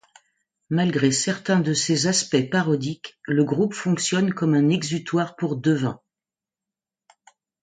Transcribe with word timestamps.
Malgré 0.71 1.11
certains 1.11 1.59
de 1.59 1.75
ses 1.75 2.07
aspects 2.07 2.49
parodiques, 2.49 3.19
le 3.27 3.43
groupe 3.43 3.75
fonctionne 3.75 4.33
comme 4.33 4.55
un 4.55 4.67
exutoire 4.69 5.35
pour 5.35 5.57
Devin. 5.57 6.01